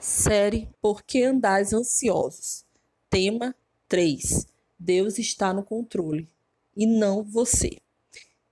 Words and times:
Série 0.00 0.66
Por 0.80 1.02
que 1.02 1.22
andais 1.24 1.74
ansiosos? 1.74 2.64
Tema 3.10 3.54
3. 3.86 4.46
Deus 4.78 5.18
está 5.18 5.52
no 5.52 5.62
controle 5.62 6.26
e 6.74 6.86
não 6.86 7.22
você. 7.22 7.76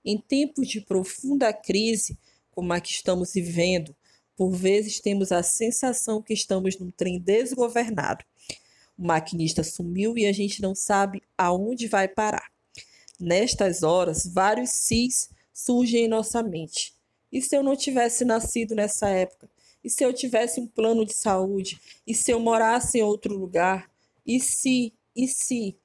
Em 0.05 0.15
tempos 0.19 0.67
de 0.67 0.79
profunda 0.79 1.51
crise, 1.51 2.19
como 2.51 2.71
a 2.71 2.79
que 2.79 2.91
estamos 2.91 3.33
vivendo, 3.33 3.95
por 4.37 4.51
vezes 4.51 4.99
temos 4.99 5.31
a 5.31 5.41
sensação 5.41 6.21
que 6.21 6.35
estamos 6.35 6.77
num 6.77 6.91
trem 6.91 7.19
desgovernado. 7.19 8.23
O 8.95 9.07
maquinista 9.07 9.63
sumiu 9.63 10.15
e 10.19 10.27
a 10.27 10.31
gente 10.31 10.61
não 10.61 10.75
sabe 10.75 11.23
aonde 11.35 11.87
vai 11.87 12.07
parar. 12.07 12.51
Nestas 13.19 13.81
horas, 13.81 14.23
vários 14.31 14.69
sis 14.69 15.31
surgem 15.51 16.05
em 16.05 16.07
nossa 16.07 16.43
mente. 16.43 16.93
E 17.31 17.41
se 17.41 17.57
eu 17.57 17.63
não 17.63 17.75
tivesse 17.75 18.23
nascido 18.23 18.75
nessa 18.75 19.09
época? 19.09 19.49
E 19.83 19.89
se 19.89 20.03
eu 20.03 20.13
tivesse 20.13 20.59
um 20.59 20.67
plano 20.67 21.05
de 21.05 21.13
saúde? 21.13 21.79
E 22.05 22.13
se 22.13 22.31
eu 22.31 22.39
morasse 22.39 22.97
em 22.97 23.01
outro 23.01 23.37
lugar? 23.37 23.89
E 24.25 24.39
se? 24.39 24.93
E 25.15 25.27
se? 25.27 25.75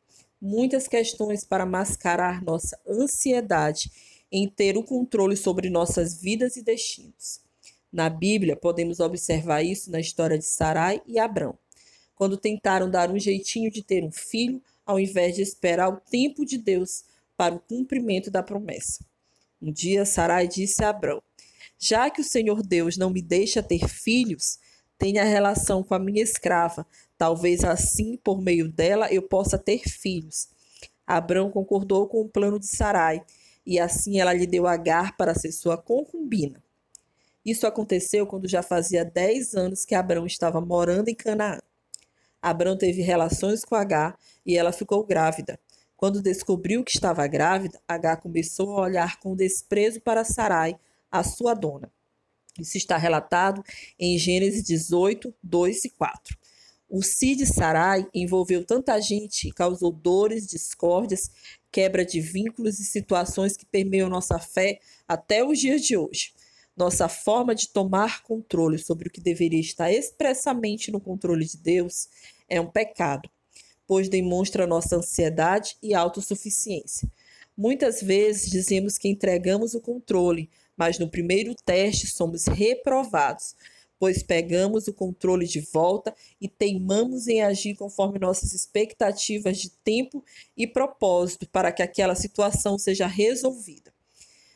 Muitas 0.41 0.87
questões 0.89 1.45
para 1.45 1.65
mascarar 1.65 2.43
nossa 2.43 2.79
ansiedade 2.87 3.91
em 4.31 4.49
ter 4.49 4.77
o 4.77 4.83
controle 4.83 5.37
sobre 5.37 5.71
nossas 5.71 6.21
vidas 6.21 6.57
e 6.57 6.63
destinos. 6.63 7.41
Na 7.93 8.11
Bíblia, 8.11 8.57
podemos 8.57 8.99
observar 8.99 9.63
isso 9.63 9.91
na 9.93 10.01
história 10.01 10.37
de 10.37 10.45
Sarai 10.45 11.01
e 11.07 11.19
Abrão, 11.21 11.57
quando 12.17 12.37
tentaram 12.37 12.91
dar 12.91 13.11
um 13.11 13.19
jeitinho 13.19 13.71
de 13.71 13.83
ter 13.83 14.03
um 14.03 14.11
filho, 14.11 14.61
ao 14.85 14.99
invés 14.99 15.37
de 15.37 15.43
esperar 15.43 15.89
o 15.89 16.01
tempo 16.01 16.45
de 16.45 16.59
Deus 16.59 17.05
para 17.37 17.55
o 17.55 17.61
cumprimento 17.61 18.31
da 18.31 18.43
promessa. 18.43 19.05
Um 19.63 19.73
dia, 19.73 20.05
Sarai 20.05 20.49
disse 20.49 20.83
a 20.83 20.91
Abrão: 20.91 21.23
já 21.79 22.11
que 22.11 22.21
o 22.21 22.25
Senhor 22.25 22.63
Deus 22.63 22.97
não 22.97 23.11
me 23.11 23.21
deixa 23.21 23.63
ter 23.63 23.89
filhos, 23.89 24.59
tenha 24.99 25.25
relação 25.25 25.83
com 25.83 25.95
a 25.95 25.99
minha 25.99 26.23
escrava. 26.23 26.87
Talvez 27.19 27.65
assim, 27.65 28.17
por 28.17 28.41
meio 28.41 28.69
dela, 28.71 29.13
eu 29.13 29.23
possa 29.23 29.59
ter 29.59 29.81
filhos. 29.89 30.49
Abrão 31.07 31.51
concordou 31.51 32.09
com 32.09 32.23
o 32.23 32.29
plano 32.29 32.59
de 32.59 32.67
Sarai, 32.67 33.23
e 33.67 33.79
assim 33.79 34.21
ela 34.21 34.33
lhe 34.33 34.47
deu 34.47 34.67
Agar 34.67 35.17
para 35.17 35.35
ser 35.35 35.53
sua 35.53 35.77
concubina. 35.77 36.63
Isso 37.45 37.67
aconteceu 37.67 38.27
quando 38.27 38.49
já 38.49 38.63
fazia 38.63 39.05
dez 39.05 39.55
anos 39.55 39.85
que 39.85 39.95
Abrão 39.95 40.25
estava 40.25 40.61
morando 40.61 41.09
em 41.09 41.15
Canaã. 41.15 41.61
Abrão 42.41 42.77
teve 42.77 43.03
relações 43.03 43.65
com 43.65 43.75
Agar 43.75 44.19
e 44.45 44.57
ela 44.57 44.73
ficou 44.73 45.05
grávida. 45.05 45.59
Quando 45.97 46.23
descobriu 46.23 46.83
que 46.83 46.93
estava 46.93 47.27
grávida, 47.27 47.81
Agar 47.87 48.17
começou 48.19 48.79
a 48.79 48.83
olhar 48.83 49.19
com 49.21 49.37
desprezo 49.37 50.01
para 50.01 50.25
Sarai, 50.25 50.79
a 51.15 51.23
sua 51.23 51.55
dona. 51.55 51.93
Isso 52.59 52.77
está 52.77 52.97
relatado 52.97 53.63
em 53.97 54.19
Gênesis 54.19 54.65
18, 54.65 55.33
2 55.41 55.85
e 55.85 55.91
4. 55.91 56.37
O 56.89 57.03
Cid 57.03 57.47
Sarai 57.47 58.05
envolveu 58.13 58.65
tanta 58.65 59.01
gente 59.01 59.49
e 59.49 59.53
causou 59.53 59.93
dores, 59.93 60.47
discórdias, 60.47 61.31
quebra 61.71 62.05
de 62.05 62.21
vínculos 62.21 62.81
e 62.81 62.85
situações 62.85 63.57
que 63.57 63.65
permeiam 63.65 64.09
nossa 64.09 64.41
fé 64.41 64.81
até 65.07 65.45
os 65.45 65.59
dias 65.59 65.83
de 65.83 65.97
hoje. 65.97 66.33
Nossa 66.77 67.09
forma 67.09 67.55
de 67.55 67.69
tomar 67.69 68.25
controle 68.25 68.79
sobre 68.79 69.07
o 69.07 69.11
que 69.11 69.21
deveria 69.21 69.61
estar 69.61 69.93
expressamente 69.93 70.91
no 70.91 71.01
controle 71.01 71.45
de 71.45 71.57
Deus 71.57 72.09
é 72.49 72.61
um 72.61 72.67
pecado, 72.67 73.31
pois 73.87 74.09
demonstra 74.09 74.67
nossa 74.67 74.97
ansiedade 74.97 75.77
e 75.81 75.95
autossuficiência. 75.95 77.09
Muitas 77.57 78.03
vezes 78.03 78.51
dizemos 78.51 78.99
que 78.99 79.09
entregamos 79.09 79.75
o 79.75 79.81
controle, 79.81 80.51
mas 80.77 80.99
no 80.99 81.09
primeiro 81.09 81.55
teste 81.55 82.07
somos 82.07 82.47
reprovados, 82.47 83.55
pois 83.99 84.23
pegamos 84.23 84.89
o 84.89 84.93
controle 84.93 85.47
de 85.47 85.61
volta 85.61 86.15
e 86.41 86.49
teimamos 86.49 87.27
em 87.29 87.43
agir 87.43 87.75
conforme 87.75 88.19
nossas 88.19 88.53
expectativas 88.53 89.59
de 89.59 89.71
tempo 89.71 90.25
e 90.57 90.67
propósito 90.67 91.49
para 91.49 91.73
que 91.73 91.83
aquela 91.83 92.15
situação 92.15 92.79
seja 92.79 93.07
resolvida. 93.07 93.95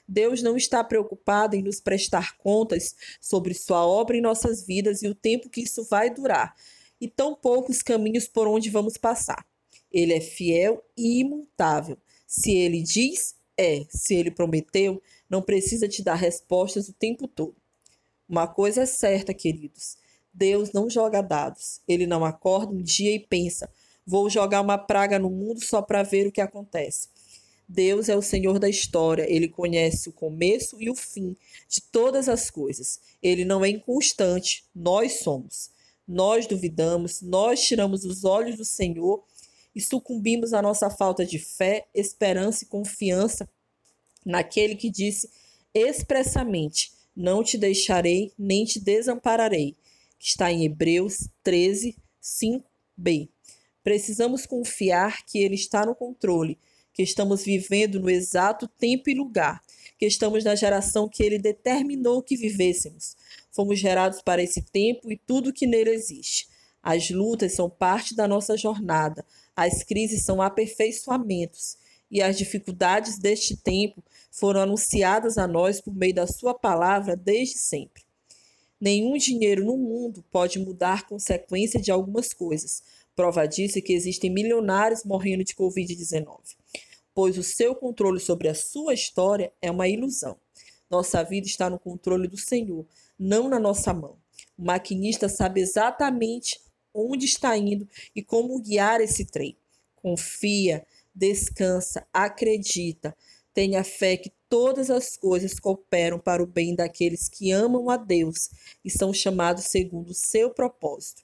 Deus 0.09 0.43
não 0.43 0.57
está 0.57 0.83
preocupado 0.83 1.55
em 1.55 1.63
nos 1.63 1.81
prestar 1.81 2.37
contas 2.39 2.95
sobre 3.21 3.53
sua 3.53 3.87
obra 3.87 4.17
em 4.17 4.23
nossas 4.23 4.67
vidas 4.67 5.03
e 5.03 5.09
o 5.09 5.15
tempo 5.15 5.51
que 5.51 5.61
isso 5.61 5.85
vai 5.85 6.09
durar, 6.09 6.55
e 7.01 7.07
tão 7.07 7.35
poucos 7.35 7.83
caminhos 7.83 8.27
por 8.27 8.49
onde 8.49 8.71
vamos 8.71 8.97
passar. 8.97 9.47
Ele 9.93 10.15
é 10.15 10.21
fiel 10.21 10.83
e 10.97 11.21
imutável. 11.21 11.99
Se 12.27 12.53
ele 12.53 12.83
diz, 12.83 13.35
é. 13.59 13.85
Se 13.91 14.15
ele 14.15 14.31
prometeu, 14.31 15.03
não 15.29 15.43
precisa 15.43 15.89
te 15.89 16.03
dar 16.03 16.15
respostas 16.15 16.89
o 16.89 16.93
tempo 16.93 17.27
todo. 17.27 17.57
Uma 18.29 18.47
coisa 18.47 18.83
é 18.83 18.87
certa, 18.87 19.35
queridos: 19.35 19.99
Deus 20.33 20.73
não 20.73 20.89
joga 20.89 21.21
dados. 21.21 21.81
Ele 21.89 22.07
não 22.07 22.25
acorda 22.25 22.73
um 22.73 22.83
dia 22.83 23.15
e 23.15 23.19
pensa: 23.19 23.69
vou 24.07 24.31
jogar 24.31 24.61
uma 24.61 24.79
praga 24.79 25.19
no 25.19 25.29
mundo 25.29 25.63
só 25.63 25.83
para 25.83 26.03
ver 26.03 26.27
o 26.27 26.33
que 26.33 26.41
acontece. 26.41 27.09
Deus 27.69 28.09
é 28.09 28.17
o 28.17 28.23
Senhor 28.23 28.59
da 28.59 28.69
história, 28.69 29.27
ele 29.29 29.47
conhece 29.47 30.09
o 30.09 30.13
começo 30.13 30.81
e 30.81 30.89
o 30.89 30.95
fim 30.95 31.37
de 31.69 31.83
todas 31.83 32.27
as 32.27 32.51
coisas. 32.51 32.99
Ele 33.23 33.45
não 33.45 33.63
é 33.63 33.69
inconstante, 33.69 34.65
nós 34.75 35.21
somos. 35.21 35.71
Nós 36.07 36.47
duvidamos, 36.47 37.21
nós 37.21 37.61
tiramos 37.61 38.07
os 38.07 38.25
olhos 38.25 38.57
do 38.57 38.65
Senhor 38.65 39.23
e 39.75 39.81
sucumbimos 39.81 40.53
à 40.53 40.63
nossa 40.63 40.91
falta 40.91 41.25
de 41.25 41.39
fé, 41.39 41.87
esperança 41.95 42.65
e 42.65 42.67
confiança 42.67 43.49
naquele 44.25 44.75
que 44.75 44.91
disse 44.91 45.31
expressamente: 45.73 46.93
Não 47.15 47.43
te 47.43 47.57
deixarei 47.57 48.33
nem 48.39 48.65
te 48.65 48.81
desampararei, 48.81 49.77
que 50.19 50.29
está 50.29 50.51
em 50.51 50.65
Hebreus 50.65 51.29
13, 51.43 51.97
5b. 52.23 53.29
Precisamos 53.83 54.45
confiar 54.45 55.25
que 55.25 55.39
Ele 55.39 55.55
está 55.55 55.87
no 55.87 55.95
controle, 55.95 56.59
que 56.93 57.03
estamos 57.03 57.45
vivendo 57.45 58.01
no 58.01 58.11
exato 58.11 58.67
tempo 58.67 59.09
e 59.09 59.15
lugar, 59.15 59.63
que 59.97 60.05
estamos 60.05 60.45
na 60.45 60.55
geração 60.55 61.09
que 61.09 61.23
Ele 61.23 61.39
determinou 61.39 62.23
que 62.23 62.37
vivêssemos. 62.37 63.17
Fomos 63.51 63.79
gerados 63.79 64.21
para 64.21 64.43
esse 64.43 64.63
tempo 64.63 65.11
e 65.11 65.17
tudo 65.17 65.53
que 65.53 65.67
nele 65.67 65.91
existe. 65.91 66.49
As 66.83 67.11
lutas 67.11 67.55
são 67.55 67.69
parte 67.69 68.15
da 68.15 68.29
nossa 68.29 68.57
jornada, 68.57 69.25
as 69.55 69.83
crises 69.83 70.25
são 70.25 70.41
aperfeiçoamentos 70.41 71.77
e 72.11 72.23
as 72.23 72.39
dificuldades 72.39 73.19
deste 73.19 73.57
tempo 73.57 74.03
foram 74.31 74.61
anunciadas 74.61 75.37
a 75.37 75.47
nós 75.47 75.81
por 75.81 75.95
meio 75.95 76.15
da 76.15 76.27
Sua 76.27 76.55
palavra 76.55 77.17
desde 77.17 77.59
sempre. 77.59 78.03
Nenhum 78.81 79.17
dinheiro 79.17 79.65
no 79.65 79.77
mundo 79.77 80.25
pode 80.31 80.59
mudar 80.59 81.07
consequência 81.07 81.81
de 81.81 81.91
algumas 81.91 82.33
coisas. 82.33 82.83
Prova 83.15 83.47
disso 83.47 83.79
é 83.79 83.83
que 83.83 83.93
existem 83.93 84.31
milionários 84.31 85.03
morrendo 85.05 85.43
de 85.43 85.55
Covid-19, 85.55 86.39
pois 87.13 87.37
o 87.37 87.43
seu 87.43 87.75
controle 87.75 88.21
sobre 88.21 88.49
a 88.49 88.55
sua 88.55 88.95
história 88.95 89.53
é 89.61 89.71
uma 89.71 89.89
ilusão. 89.89 90.37
Nossa 90.89 91.23
vida 91.25 91.47
está 91.47 91.69
no 91.69 91.79
controle 91.79 92.29
do 92.29 92.39
Senhor, 92.39 92.87
não 93.19 93.49
na 93.49 93.59
nossa 93.59 93.93
mão. 93.93 94.17
O 94.57 94.65
maquinista 94.65 95.29
sabe 95.29 95.61
exatamente 95.61 96.61
onde 96.99 97.27
está 97.27 97.57
indo 97.57 97.89
e 98.15 98.23
como 98.23 98.61
guiar 98.61 99.01
esse 99.01 99.25
trem. 99.25 99.57
Confia, 99.97 100.87
descansa, 101.15 102.07
acredita, 102.13 103.17
tenha 103.53 103.83
fé 103.83 104.17
que 104.17 104.33
todas 104.49 104.91
as 104.91 105.17
coisas 105.17 105.59
cooperam 105.59 106.19
para 106.19 106.43
o 106.43 106.47
bem 106.47 106.75
daqueles 106.75 107.29
que 107.29 107.51
amam 107.51 107.91
a 107.91 107.97
Deus 107.97 108.51
e 108.85 108.91
são 108.91 109.13
chamados 109.13 109.65
segundo 109.65 110.11
o 110.11 110.15
seu 110.15 110.51
propósito. 110.51 111.23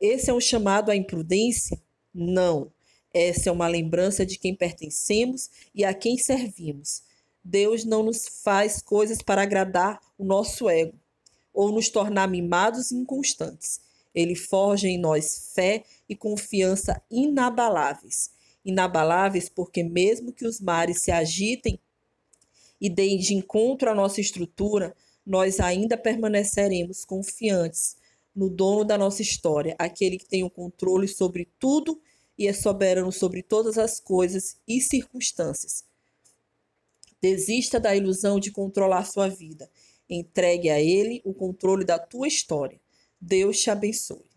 Esse 0.00 0.30
é 0.30 0.34
um 0.34 0.40
chamado 0.40 0.90
à 0.90 0.96
imprudência? 0.96 1.80
Não. 2.14 2.72
Essa 3.12 3.48
é 3.48 3.52
uma 3.52 3.66
lembrança 3.66 4.24
de 4.24 4.38
quem 4.38 4.54
pertencemos 4.54 5.50
e 5.74 5.84
a 5.84 5.92
quem 5.92 6.16
servimos. 6.16 7.02
Deus 7.42 7.84
não 7.84 8.02
nos 8.02 8.28
faz 8.42 8.80
coisas 8.80 9.22
para 9.22 9.42
agradar 9.42 10.00
o 10.16 10.24
nosso 10.24 10.68
ego 10.68 10.94
ou 11.52 11.72
nos 11.72 11.88
tornar 11.88 12.28
mimados 12.28 12.92
e 12.92 12.94
inconstantes. 12.94 13.80
Ele 14.14 14.34
forja 14.34 14.88
em 14.88 14.98
nós 14.98 15.52
fé 15.54 15.84
e 16.08 16.16
confiança 16.16 17.00
inabaláveis 17.10 18.36
inabaláveis, 18.68 19.48
porque 19.48 19.82
mesmo 19.82 20.32
que 20.32 20.46
os 20.46 20.60
mares 20.60 21.02
se 21.02 21.10
agitem 21.10 21.80
e 22.78 22.90
deem 22.90 23.18
de 23.18 23.34
encontro 23.34 23.90
à 23.90 23.94
nossa 23.94 24.20
estrutura, 24.20 24.94
nós 25.24 25.58
ainda 25.58 25.96
permaneceremos 25.96 27.04
confiantes 27.04 27.96
no 28.34 28.48
dono 28.48 28.84
da 28.84 28.96
nossa 28.96 29.22
história, 29.22 29.74
aquele 29.78 30.18
que 30.18 30.28
tem 30.28 30.44
o 30.44 30.50
controle 30.50 31.08
sobre 31.08 31.48
tudo 31.58 32.00
e 32.36 32.46
é 32.46 32.52
soberano 32.52 33.10
sobre 33.10 33.42
todas 33.42 33.78
as 33.78 33.98
coisas 33.98 34.56
e 34.66 34.80
circunstâncias. 34.80 35.84
Desista 37.20 37.80
da 37.80 37.96
ilusão 37.96 38.38
de 38.38 38.52
controlar 38.52 39.04
sua 39.04 39.28
vida. 39.28 39.68
Entregue 40.08 40.70
a 40.70 40.80
ele 40.80 41.20
o 41.24 41.34
controle 41.34 41.84
da 41.84 41.98
tua 41.98 42.28
história. 42.28 42.80
Deus 43.20 43.62
te 43.62 43.70
abençoe. 43.70 44.27